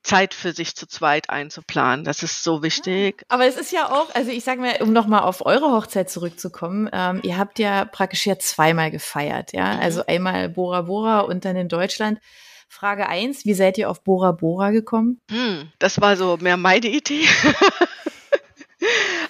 [0.05, 2.05] Zeit für sich zu zweit einzuplanen.
[2.05, 3.25] Das ist so wichtig.
[3.29, 6.89] Aber es ist ja auch, also ich sage mal, um nochmal auf eure Hochzeit zurückzukommen,
[6.93, 9.75] ähm, ihr habt ja praktisch ja zweimal gefeiert, ja.
[9.75, 9.81] Mhm.
[9.81, 12.21] Also einmal Bora Bora und dann in Deutschland.
[12.69, 15.21] Frage eins: wie seid ihr auf Bora Bora gekommen?
[15.31, 17.27] Hm, das war so mehr meine Idee.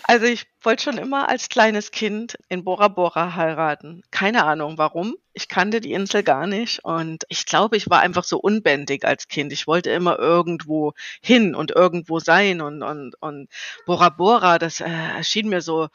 [0.07, 4.03] Also ich wollte schon immer als kleines Kind in Bora Bora heiraten.
[4.11, 5.17] Keine Ahnung warum.
[5.33, 9.29] Ich kannte die Insel gar nicht und ich glaube, ich war einfach so unbändig als
[9.29, 9.51] Kind.
[9.53, 13.49] Ich wollte immer irgendwo hin und irgendwo sein und und und
[13.87, 15.89] Bora Bora, das äh, erschien mir so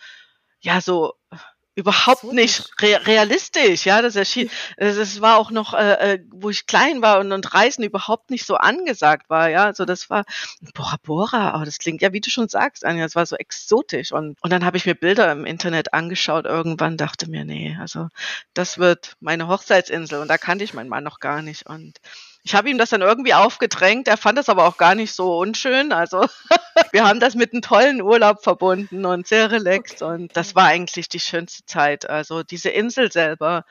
[0.61, 1.15] ja so
[1.79, 6.49] überhaupt so nicht re realistisch, ja, das erschien, das war auch noch, äh, äh, wo
[6.49, 10.25] ich klein war und, und Reisen überhaupt nicht so angesagt war, ja, also das war,
[10.73, 14.11] Bora Bora, aber das klingt ja, wie du schon sagst, Anja, das war so exotisch
[14.11, 18.09] und, und dann habe ich mir Bilder im Internet angeschaut, irgendwann dachte mir, nee, also
[18.53, 21.99] das wird meine Hochzeitsinsel und da kannte ich meinen Mann noch gar nicht und
[22.43, 24.07] ich habe ihm das dann irgendwie aufgedrängt.
[24.07, 25.91] Er fand das aber auch gar nicht so unschön.
[25.91, 26.25] Also
[26.91, 30.01] wir haben das mit einem tollen Urlaub verbunden und sehr relaxed.
[30.01, 30.13] Okay.
[30.13, 32.09] Und das war eigentlich die schönste Zeit.
[32.09, 33.65] Also diese Insel selber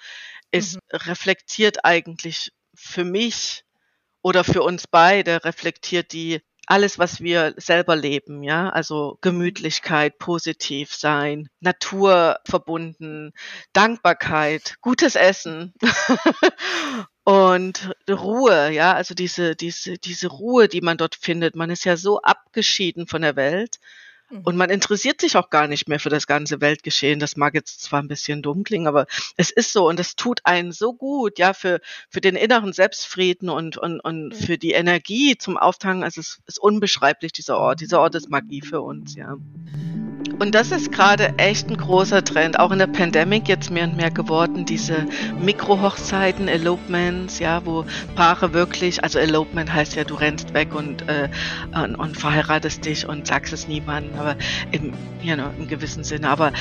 [0.50, 0.80] ist mhm.
[0.92, 3.64] reflektiert eigentlich für mich
[4.22, 10.94] oder für uns beide reflektiert die alles, was wir selber leben, ja, also Gemütlichkeit, positiv
[10.94, 13.32] sein, Natur verbunden,
[13.72, 15.72] Dankbarkeit, gutes Essen
[17.28, 21.56] und Ruhe, ja, also diese, diese, diese Ruhe, die man dort findet.
[21.56, 23.80] Man ist ja so abgeschieden von der Welt
[24.30, 24.56] und mhm.
[24.56, 27.18] man interessiert sich auch gar nicht mehr für das ganze Weltgeschehen.
[27.18, 30.40] Das mag jetzt zwar ein bisschen dumm klingen, aber es ist so und es tut
[30.44, 35.36] einen so gut, ja, für, für den inneren Selbstfrieden und, und, und für die Energie
[35.36, 36.04] zum Auftanken.
[36.04, 37.82] Also es ist unbeschreiblich, dieser Ort.
[37.82, 39.36] Dieser Ort ist Magie für uns, ja.
[40.38, 43.96] Und das ist gerade echt ein großer Trend, auch in der Pandemic jetzt mehr und
[43.96, 45.06] mehr geworden, diese
[45.40, 51.28] Mikrohochzeiten, Elopements, ja, wo Paare wirklich, also Elopement heißt ja, du rennst weg und, äh,
[51.74, 54.36] und, und verheiratest dich und sagst es niemandem, aber
[54.70, 56.28] im, you know, im gewissen Sinne.
[56.28, 56.52] Aber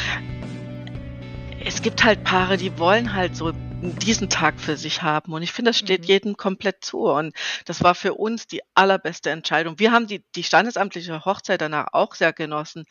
[1.63, 5.33] es gibt halt Paare, die wollen halt so diesen Tag für sich haben.
[5.33, 6.07] Und ich finde, das steht mhm.
[6.07, 6.99] jedem komplett zu.
[7.01, 7.35] Und
[7.65, 9.79] das war für uns die allerbeste Entscheidung.
[9.79, 12.85] Wir haben die, die standesamtliche Hochzeit danach auch sehr genossen.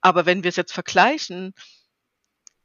[0.00, 1.54] Aber wenn wir es jetzt vergleichen,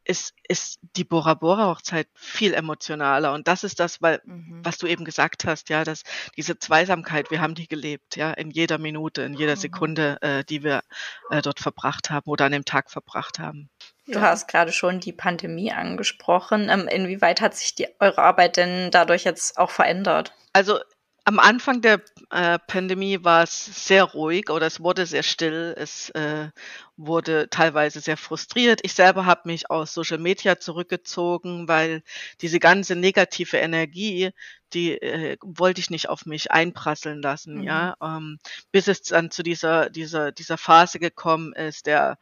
[0.07, 3.33] ist, ist die Bora Bora Hochzeit viel emotionaler.
[3.33, 4.61] Und das ist das, weil, mhm.
[4.63, 6.03] was du eben gesagt hast, ja, dass
[6.37, 9.59] diese Zweisamkeit, wir haben die gelebt, ja, in jeder Minute, in jeder mhm.
[9.59, 10.81] Sekunde, äh, die wir
[11.29, 13.69] äh, dort verbracht haben oder an dem Tag verbracht haben.
[14.07, 16.69] Du hast gerade schon die Pandemie angesprochen.
[16.69, 20.33] Ähm, inwieweit hat sich die, eure Arbeit denn dadurch jetzt auch verändert?
[20.53, 20.79] Also
[21.27, 25.75] am Anfang der äh, Pandemie war es sehr ruhig oder es wurde sehr still.
[25.77, 26.51] Es äh,
[26.95, 28.79] wurde teilweise sehr frustriert.
[28.83, 32.01] Ich selber habe mich aus Social Media zurückgezogen, weil
[32.39, 34.31] diese ganze negative Energie,
[34.71, 37.57] die äh, wollte ich nicht auf mich einprasseln lassen.
[37.57, 37.63] Mhm.
[37.63, 38.39] Ja, ähm,
[38.71, 42.17] bis es dann zu dieser dieser dieser Phase gekommen ist, der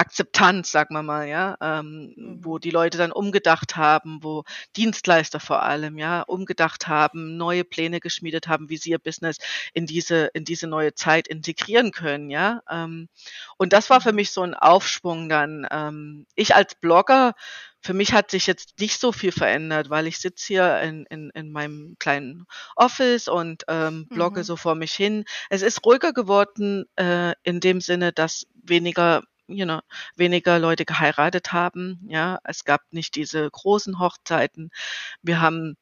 [0.00, 2.38] Akzeptanz, sagen wir mal, ja, ähm, mhm.
[2.42, 8.00] wo die Leute dann umgedacht haben, wo Dienstleister vor allem, ja, umgedacht haben, neue Pläne
[8.00, 9.36] geschmiedet haben, wie sie ihr Business
[9.74, 12.62] in diese, in diese neue Zeit integrieren können, ja.
[12.70, 13.10] Ähm,
[13.58, 14.16] und das war für mhm.
[14.16, 15.66] mich so ein Aufschwung dann.
[15.70, 17.34] Ähm, ich als Blogger,
[17.82, 21.28] für mich hat sich jetzt nicht so viel verändert, weil ich sitze hier in, in,
[21.34, 24.44] in meinem kleinen Office und ähm, blogge mhm.
[24.44, 25.26] so vor mich hin.
[25.50, 29.80] Es ist ruhiger geworden äh, in dem Sinne, dass weniger you know,
[30.16, 32.00] weniger Leute geheiratet haben.
[32.08, 34.70] Ja, es gab nicht diese großen Hochzeiten.
[35.22, 35.76] Wir haben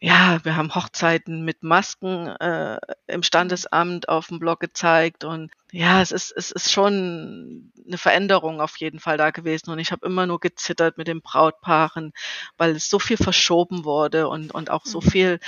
[0.00, 6.02] ja, wir haben Hochzeiten mit Masken äh, im Standesamt auf dem Blog gezeigt und ja,
[6.02, 10.06] es ist es ist schon eine Veränderung auf jeden Fall da gewesen und ich habe
[10.06, 12.12] immer nur gezittert mit den Brautpaaren,
[12.58, 15.10] weil es so viel verschoben wurde und und auch so mhm.
[15.10, 15.40] viel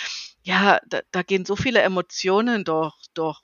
[0.43, 3.41] ja, da, da gehen so viele Emotionen durch durch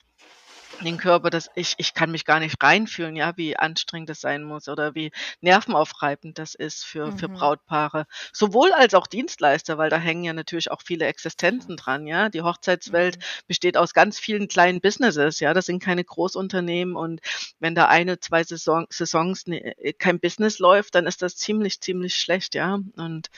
[0.81, 4.43] den Körper, dass ich, ich kann mich gar nicht reinfühlen, ja, wie anstrengend das sein
[4.43, 7.17] muss oder wie nervenaufreibend das ist für, mhm.
[7.17, 8.05] für Brautpaare.
[8.31, 12.29] Sowohl als auch Dienstleister, weil da hängen ja natürlich auch viele Existenzen dran, ja.
[12.29, 13.21] Die Hochzeitswelt mhm.
[13.47, 15.53] besteht aus ganz vielen kleinen Businesses, ja.
[15.53, 17.21] Das sind keine Großunternehmen und
[17.59, 22.15] wenn da eine, zwei Saison, Saisons ne, kein Business läuft, dann ist das ziemlich, ziemlich
[22.15, 22.79] schlecht, ja.
[22.95, 23.29] Und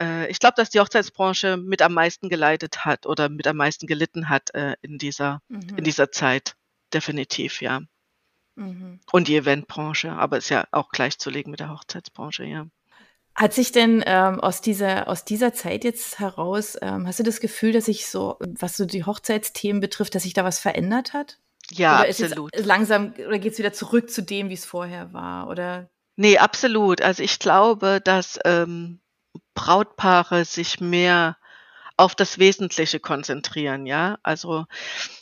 [0.00, 3.86] äh, ich glaube, dass die Hochzeitsbranche mit am meisten geleitet hat oder mit am meisten
[3.86, 5.76] gelitten hat äh, in dieser, mhm.
[5.76, 6.54] in dieser Zeit
[6.92, 7.80] definitiv, ja.
[8.56, 9.00] Mhm.
[9.12, 12.66] Und die Eventbranche, aber ist ja auch gleichzulegen mit der Hochzeitsbranche, ja.
[13.34, 17.38] Hat sich denn ähm, aus dieser aus dieser Zeit jetzt heraus, ähm, hast du das
[17.38, 21.38] Gefühl, dass sich so, was so die Hochzeitsthemen betrifft, dass sich da was verändert hat?
[21.70, 22.50] Ja, oder absolut.
[22.56, 25.48] Langsam oder geht es wieder zurück zu dem, wie es vorher war?
[25.48, 25.88] Oder?
[26.16, 27.00] Nee, absolut.
[27.00, 29.00] Also ich glaube, dass ähm,
[29.54, 31.36] Brautpaare sich mehr
[31.98, 34.18] auf das Wesentliche konzentrieren, ja.
[34.22, 34.66] Also,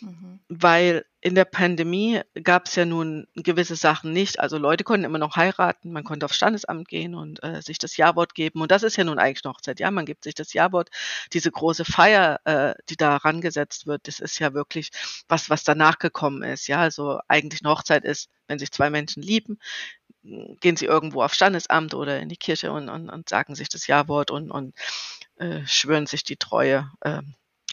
[0.03, 0.41] mhm.
[0.49, 4.39] weil in der Pandemie gab es ja nun gewisse Sachen nicht.
[4.41, 7.97] Also Leute konnten immer noch heiraten, man konnte aufs Standesamt gehen und äh, sich das
[7.97, 8.61] Jawort geben.
[8.61, 9.91] Und das ist ja nun eigentlich eine Hochzeit, ja.
[9.91, 10.91] Man gibt sich das Jawort.
[11.33, 14.91] Diese große Feier, äh, die da rangesetzt wird, das ist ja wirklich
[15.29, 16.79] was, was danach gekommen ist, ja.
[16.81, 19.59] Also eigentlich eine Hochzeit ist, wenn sich zwei Menschen lieben,
[20.61, 23.87] gehen sie irgendwo aufs Standesamt oder in die Kirche und, und, und sagen sich das
[23.87, 24.75] Jawort und, und
[25.38, 27.22] äh, schwören sich die Treue äh,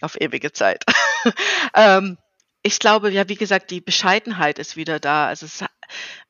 [0.01, 0.83] auf ewige Zeit.
[1.75, 2.17] ähm,
[2.61, 5.27] ich glaube, ja, wie gesagt, die Bescheidenheit ist wieder da.
[5.27, 5.63] Also es,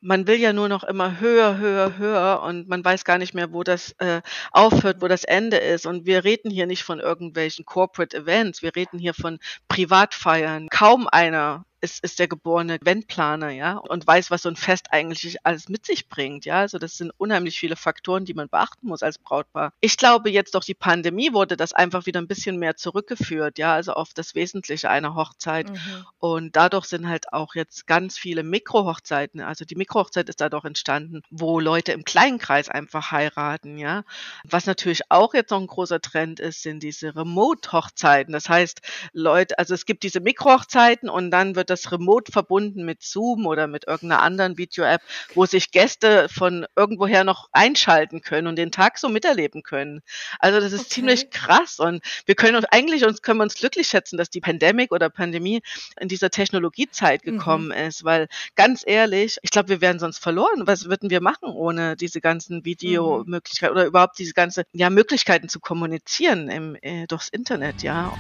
[0.02, 3.54] man will ja nur noch immer höher, höher, höher und man weiß gar nicht mehr,
[3.54, 5.86] wo das äh, aufhört, wo das Ende ist.
[5.86, 10.70] Und wir reden hier nicht von irgendwelchen Corporate Events, wir reden hier von Privatfeiern.
[10.70, 15.46] Kaum einer ist, ist der geborene Eventplaner, ja, und weiß, was so ein Fest eigentlich
[15.46, 16.60] alles mit sich bringt, ja.
[16.60, 19.74] Also das sind unheimlich viele Faktoren, die man beachten muss als Brautpaar.
[19.82, 23.74] Ich glaube, jetzt durch die Pandemie wurde das einfach wieder ein bisschen mehr zurückgeführt, ja,
[23.74, 25.70] also auf das Wesentliche einer Hochzeit.
[25.70, 26.06] Mhm.
[26.20, 31.22] Und dadurch sind halt auch jetzt ganz viele Mikrohochzeiten, also die Mikrohochzeit ist dadurch entstanden,
[31.30, 34.04] wo Leute im kleinen Kreis einfach heiraten, ja.
[34.44, 38.34] Was natürlich auch jetzt noch ein großer Trend ist, sind diese Remote-Hochzeiten.
[38.34, 38.82] Das heißt,
[39.14, 43.68] Leute, also es gibt diese Mikrohochzeiten und dann wird das remote verbunden mit Zoom oder
[43.68, 45.02] mit irgendeiner anderen Video-App,
[45.34, 50.02] wo sich Gäste von irgendwoher noch einschalten können und den Tag so miterleben können.
[50.40, 50.90] Also das ist okay.
[50.90, 54.42] ziemlich krass und wir können uns eigentlich uns können wir uns glücklich schätzen, dass die
[54.42, 55.62] Pandemie oder Pandemie
[56.00, 57.32] in dieser Technologiezeit mhm.
[57.32, 57.88] gekommen mhm.
[57.88, 60.68] ist, weil ganz ehrlich, ich glaube, wir wären sonst verloren.
[60.68, 63.80] Was würden wir machen ohne diese ganzen Videomöglichkeiten mhm.
[63.80, 68.14] oder überhaupt diese ganze ja Möglichkeiten zu kommunizieren im, äh, durchs Internet, ja.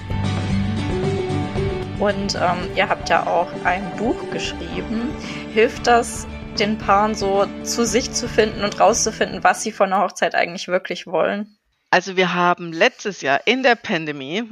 [1.99, 5.13] Und ähm, ihr habt ja auch ein Buch geschrieben.
[5.53, 6.27] Hilft das
[6.59, 10.67] den Paaren so zu sich zu finden und rauszufinden, was sie von der Hochzeit eigentlich
[10.67, 11.57] wirklich wollen?
[11.89, 14.43] Also wir haben letztes Jahr in der Pandemie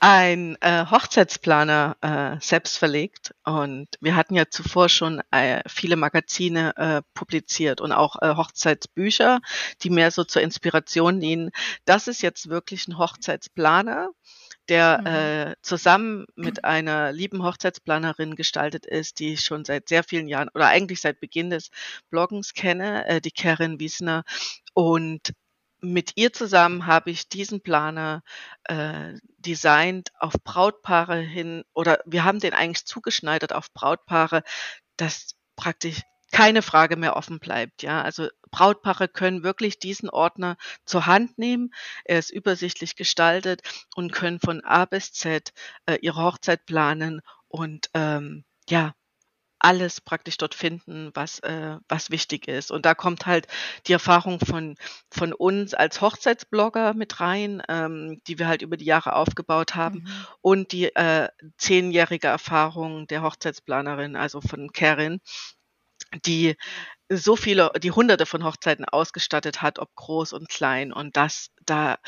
[0.00, 6.76] ein äh, Hochzeitsplaner äh, selbst verlegt und wir hatten ja zuvor schon äh, viele Magazine
[6.76, 9.40] äh, publiziert und auch äh, Hochzeitsbücher,
[9.82, 11.50] die mehr so zur Inspiration dienen.
[11.84, 14.10] Das ist jetzt wirklich ein Hochzeitsplaner,
[14.68, 15.06] der mhm.
[15.06, 20.48] äh, zusammen mit einer lieben Hochzeitsplanerin gestaltet ist, die ich schon seit sehr vielen Jahren
[20.54, 21.70] oder eigentlich seit Beginn des
[22.10, 24.24] Bloggens kenne, äh, die Karin Wiesner.
[24.74, 25.32] Und
[25.92, 28.22] mit ihr zusammen habe ich diesen Planer
[28.64, 34.42] äh, designt auf Brautpaare hin oder wir haben den eigentlich zugeschneidert auf Brautpaare,
[34.96, 37.82] dass praktisch keine Frage mehr offen bleibt.
[37.82, 41.72] Ja, also Brautpaare können wirklich diesen Ordner zur Hand nehmen.
[42.04, 43.62] Er ist übersichtlich gestaltet
[43.94, 45.52] und können von A bis Z
[45.86, 48.94] äh, ihre Hochzeit planen und ähm, ja,
[49.58, 52.70] alles praktisch dort finden, was, äh, was wichtig ist.
[52.70, 53.46] Und da kommt halt
[53.86, 54.76] die Erfahrung von,
[55.10, 60.00] von uns als Hochzeitsblogger mit rein, ähm, die wir halt über die Jahre aufgebaut haben
[60.00, 60.26] mhm.
[60.40, 65.20] und die äh, zehnjährige Erfahrung der Hochzeitsplanerin, also von Karin,
[66.24, 66.56] die
[67.08, 70.92] so viele, die hunderte von Hochzeiten ausgestattet hat, ob groß und klein.
[70.92, 71.98] Und das, da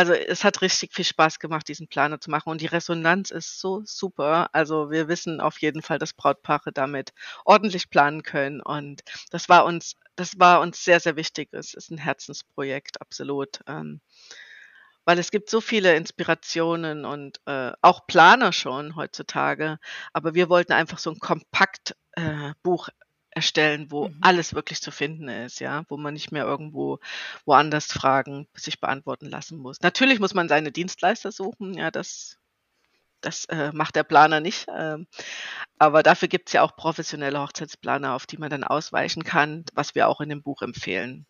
[0.00, 3.60] also es hat richtig viel Spaß gemacht, diesen Planer zu machen und die Resonanz ist
[3.60, 4.48] so super.
[4.54, 7.12] Also wir wissen auf jeden Fall, dass Brautpaare damit
[7.44, 11.50] ordentlich planen können und das war uns, das war uns sehr, sehr wichtig.
[11.52, 13.60] Es ist ein Herzensprojekt, absolut.
[13.66, 14.00] Ähm,
[15.04, 19.78] weil es gibt so viele Inspirationen und äh, auch Planer schon heutzutage.
[20.14, 22.92] Aber wir wollten einfach so ein Kompaktbuch äh,
[23.30, 24.18] erstellen, wo mhm.
[24.20, 26.98] alles wirklich zu finden ist, ja, wo man nicht mehr irgendwo
[27.44, 29.80] woanders Fragen sich beantworten lassen muss.
[29.80, 32.38] Natürlich muss man seine Dienstleister suchen, ja, das,
[33.20, 34.68] das äh, macht der Planer nicht.
[34.68, 34.98] Äh,
[35.78, 39.94] aber dafür gibt es ja auch professionelle Hochzeitsplaner, auf die man dann ausweichen kann, was
[39.94, 41.26] wir auch in dem Buch empfehlen.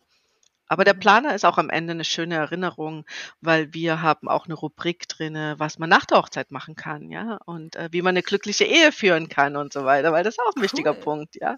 [0.71, 3.03] Aber der Planer ist auch am Ende eine schöne Erinnerung,
[3.41, 7.39] weil wir haben auch eine Rubrik drinne, was man nach der Hochzeit machen kann, ja,
[7.43, 10.39] und äh, wie man eine glückliche Ehe führen kann und so weiter, weil das ist
[10.39, 10.63] auch ein cool.
[10.63, 11.57] wichtiger Punkt, ja.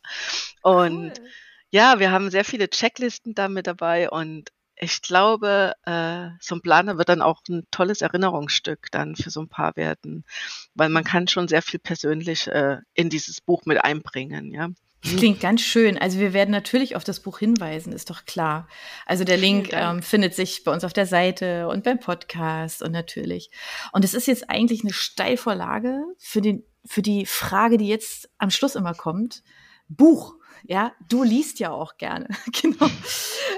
[0.64, 1.28] Und cool.
[1.70, 6.64] ja, wir haben sehr viele Checklisten da mit dabei und ich glaube, äh, so ein
[6.64, 10.26] Planer wird dann auch ein tolles Erinnerungsstück dann für so ein paar werden,
[10.74, 14.70] weil man kann schon sehr viel persönlich äh, in dieses Buch mit einbringen, ja.
[15.04, 15.98] Klingt ganz schön.
[15.98, 18.70] Also wir werden natürlich auf das Buch hinweisen, ist doch klar.
[19.06, 22.94] Also der Link ähm, findet sich bei uns auf der Seite und beim Podcast und
[22.94, 23.52] natürlich.
[23.92, 28.50] Und es ist jetzt eigentlich eine Steilvorlage für den für die Frage, die jetzt am
[28.50, 29.44] Schluss immer kommt.
[29.88, 30.36] Buch.
[30.66, 32.28] Ja, du liest ja auch gerne.
[32.62, 32.90] genau.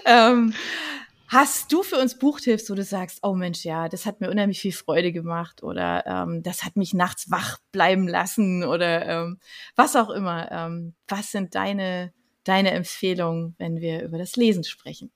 [0.05, 0.53] ähm,
[1.27, 4.61] Hast du für uns Buchtipps, wo du sagst, oh Mensch, ja, das hat mir unheimlich
[4.61, 9.39] viel Freude gemacht oder ähm, das hat mich nachts wach bleiben lassen oder ähm,
[9.75, 10.51] was auch immer.
[10.51, 15.11] Ähm, was sind deine, deine Empfehlungen, wenn wir über das Lesen sprechen?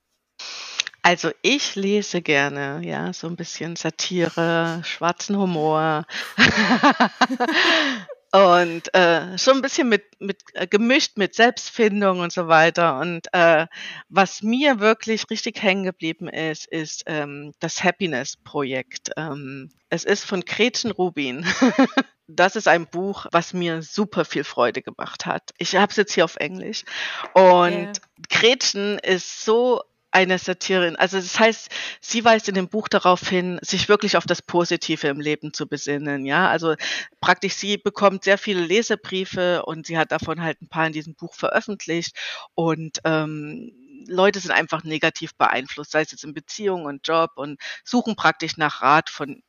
[1.01, 6.05] Also ich lese gerne, ja, so ein bisschen Satire, schwarzen Humor.
[8.31, 12.99] und äh, schon ein bisschen mit, mit äh, gemischt mit Selbstfindung und so weiter.
[12.99, 13.65] Und äh,
[14.07, 19.11] was mir wirklich richtig hängen geblieben ist, ist ähm, das Happiness-Projekt.
[19.17, 21.43] Ähm, es ist von Gretchen Rubin.
[22.27, 25.51] das ist ein Buch, was mir super viel Freude gemacht hat.
[25.57, 26.85] Ich habe es jetzt hier auf Englisch.
[27.33, 27.93] Und yeah.
[28.29, 30.95] Gretchen ist so eine Satirin.
[30.95, 31.69] Also das heißt,
[32.01, 35.67] sie weist in dem Buch darauf hin, sich wirklich auf das Positive im Leben zu
[35.67, 36.25] besinnen.
[36.25, 36.75] Ja, also
[37.21, 41.15] praktisch sie bekommt sehr viele Lesebriefe und sie hat davon halt ein paar in diesem
[41.15, 42.15] Buch veröffentlicht
[42.55, 43.71] und ähm,
[44.07, 48.57] Leute sind einfach negativ beeinflusst, sei es jetzt in Beziehung und Job und suchen praktisch
[48.57, 49.43] nach Rat von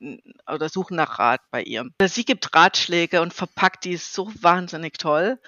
[0.47, 1.87] oder suchen nach Rat bei ihr.
[2.05, 5.39] Sie gibt Ratschläge und verpackt die so wahnsinnig toll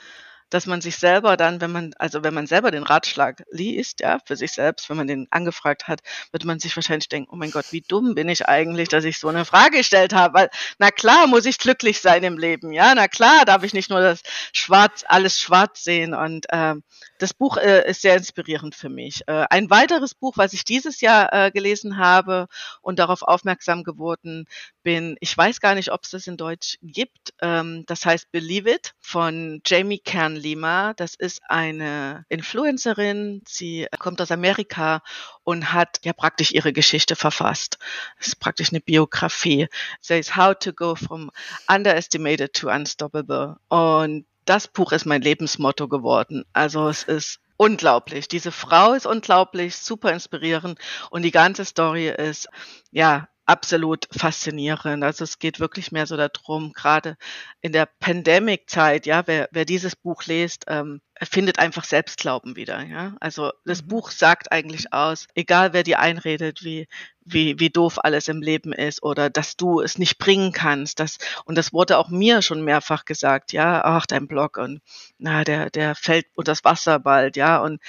[0.52, 4.18] dass man sich selber dann, wenn man, also wenn man selber den Ratschlag liest, ja,
[4.24, 7.50] für sich selbst, wenn man den angefragt hat, wird man sich wahrscheinlich denken, oh mein
[7.50, 10.90] Gott, wie dumm bin ich eigentlich, dass ich so eine Frage gestellt habe, weil, na
[10.90, 14.22] klar muss ich glücklich sein im Leben, ja, na klar darf ich nicht nur das
[14.52, 16.74] Schwarz, alles schwarz sehen und äh,
[17.18, 19.22] das Buch äh, ist sehr inspirierend für mich.
[19.28, 22.48] Äh, ein weiteres Buch, was ich dieses Jahr äh, gelesen habe
[22.82, 24.46] und darauf aufmerksam geworden
[24.82, 28.70] bin, ich weiß gar nicht, ob es das in Deutsch gibt, ähm, das heißt Believe
[28.70, 30.94] It von Jamie Kern Lima.
[30.94, 33.42] Das ist eine Influencerin.
[33.46, 35.02] Sie kommt aus Amerika
[35.44, 37.78] und hat ja praktisch ihre Geschichte verfasst.
[38.18, 39.68] Das ist praktisch eine Biografie.
[40.00, 41.30] Says How to Go from
[41.68, 43.56] Underestimated to Unstoppable.
[43.68, 46.44] Und das Buch ist mein Lebensmotto geworden.
[46.52, 48.26] Also es ist unglaublich.
[48.28, 50.78] Diese Frau ist unglaublich, super inspirierend
[51.10, 52.48] und die ganze Story ist
[52.90, 55.02] ja absolut faszinierend.
[55.02, 57.16] Also es geht wirklich mehr so darum, gerade
[57.60, 63.14] in der Pandemic-Zeit, ja, wer, wer dieses Buch liest, ähm, findet einfach Selbstglauben wieder, ja.
[63.20, 63.88] Also das mhm.
[63.88, 66.88] Buch sagt eigentlich aus, egal wer dir einredet, wie,
[67.24, 71.18] wie, wie doof alles im Leben ist oder dass du es nicht bringen kannst, das,
[71.44, 74.80] und das wurde auch mir schon mehrfach gesagt, ja, ach, dein Blog und,
[75.18, 77.80] na, der, der fällt unter das Wasser bald, ja, und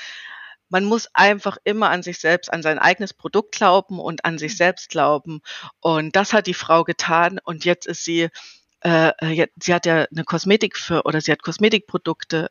[0.73, 4.57] man muss einfach immer an sich selbst, an sein eigenes Produkt glauben und an sich
[4.57, 5.41] selbst glauben.
[5.81, 7.39] Und das hat die Frau getan.
[7.43, 8.29] Und jetzt ist sie
[8.81, 12.49] äh, äh sie hat ja eine Kosmetik für oder sie hat Kosmetikprodukte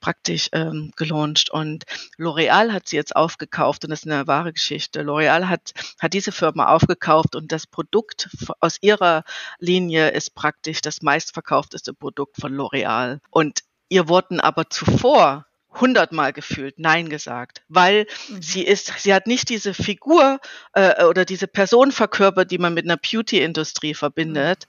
[0.00, 1.84] praktisch ähm, gelauncht und
[2.18, 5.02] L'Oreal hat sie jetzt aufgekauft und das ist eine wahre Geschichte.
[5.02, 9.22] L'Oreal hat hat diese Firma aufgekauft und das Produkt aus ihrer
[9.60, 16.78] Linie ist praktisch das meistverkaufteste Produkt von L'Oreal und ihr wurden aber zuvor hundertmal gefühlt
[16.78, 18.42] Nein gesagt, weil mhm.
[18.42, 20.40] sie ist, sie hat nicht diese Figur
[20.72, 24.66] äh, oder diese Person verkörpert, die man mit einer Beauty-Industrie verbindet.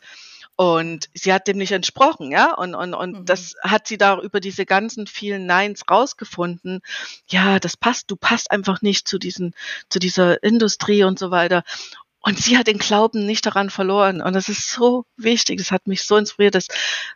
[0.57, 2.53] Und sie hat dem nicht entsprochen, ja.
[2.53, 3.25] Und, und, und mhm.
[3.25, 6.81] das hat sie da über diese ganzen vielen Neins rausgefunden.
[7.27, 9.55] Ja, das passt, du passt einfach nicht zu diesen,
[9.89, 11.63] zu dieser Industrie und so weiter.
[12.23, 14.21] Und sie hat den Glauben nicht daran verloren.
[14.21, 15.57] Und das ist so wichtig.
[15.57, 16.53] Das hat mich so inspiriert.
[16.53, 16.67] Das,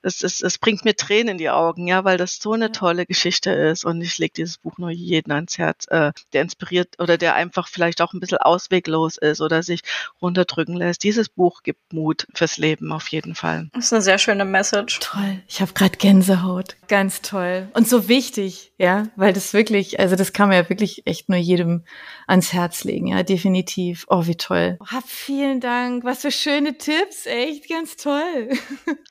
[0.02, 3.06] das, das, das bringt mir Tränen in die Augen, ja, weil das so eine tolle
[3.06, 3.86] Geschichte ist.
[3.86, 7.68] Und ich lege dieses Buch nur jeden ans Herz, äh, der inspiriert oder der einfach
[7.68, 9.82] vielleicht auch ein bisschen ausweglos ist oder sich
[10.22, 11.04] runterdrücken lässt.
[11.04, 13.70] Dieses Buch gibt Mut fürs Leben auf jeden Fall.
[13.74, 15.00] Das ist eine sehr schöne Message.
[15.02, 15.42] Toll.
[15.48, 16.78] Ich habe gerade Gänsehaut.
[16.88, 17.70] Ganz toll.
[17.74, 21.38] Und so wichtig, ja, weil das wirklich, also das kann man ja wirklich echt nur
[21.38, 21.84] jedem
[22.28, 24.06] ans Herz legen, ja, definitiv.
[24.10, 24.78] Oh, wie toll.
[24.96, 26.06] Hab vielen Dank.
[26.06, 27.26] Was für schöne Tipps.
[27.26, 28.50] Echt ganz toll.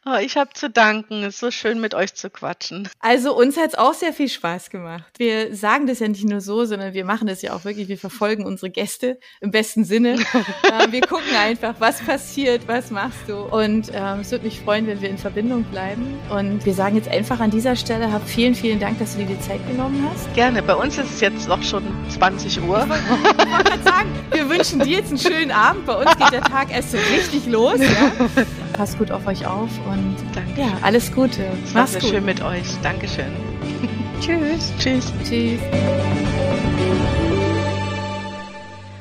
[0.06, 1.22] Oh, ich habe zu danken.
[1.22, 2.90] Es ist so schön, mit euch zu quatschen.
[3.00, 5.04] Also uns hat es auch sehr viel Spaß gemacht.
[5.16, 7.88] Wir sagen das ja nicht nur so, sondern wir machen das ja auch wirklich.
[7.88, 10.16] Wir verfolgen unsere Gäste im besten Sinne.
[10.62, 13.44] äh, wir gucken einfach, was passiert, was machst du.
[13.44, 16.18] Und ähm, es würde mich freuen, wenn wir in Verbindung bleiben.
[16.28, 19.34] Und wir sagen jetzt einfach an dieser Stelle, hab vielen, vielen Dank, dass du dir
[19.34, 20.34] die Zeit genommen hast.
[20.34, 20.62] Gerne.
[20.62, 22.86] Bei uns ist es jetzt noch schon 20 Uhr.
[22.86, 25.86] Ich wollte sagen, wir wünschen dir jetzt einen schönen Abend Abend.
[25.86, 27.78] Bei uns geht der Tag erst so richtig los.
[27.80, 28.12] Ja?
[28.72, 30.60] Passt gut auf euch auf und Danke.
[30.60, 31.44] ja, alles Gute.
[31.64, 32.10] Es sehr gut.
[32.10, 32.66] schön mit euch.
[32.82, 33.32] Dankeschön.
[34.20, 34.72] Tschüss.
[34.78, 35.12] Tschüss.
[35.24, 35.60] Tschüss.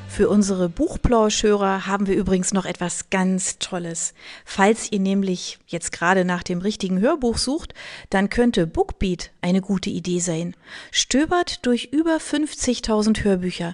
[0.07, 4.13] Für unsere Buchplauschhörer haben wir übrigens noch etwas ganz Tolles.
[4.45, 7.73] Falls ihr nämlich jetzt gerade nach dem richtigen Hörbuch sucht,
[8.11, 10.55] dann könnte Bookbeat eine gute Idee sein.
[10.91, 13.73] Stöbert durch über 50.000 Hörbücher